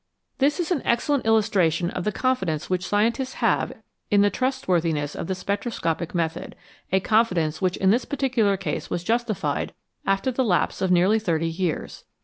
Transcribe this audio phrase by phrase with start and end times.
[0.39, 3.71] This is an excellent illustration of the confidence which scientists have
[4.09, 6.55] in the trustworthiness of the spectroscopic method,
[6.91, 9.75] a confidence which in this particular case was justified
[10.07, 12.03] after the lapse of nearly thirty years.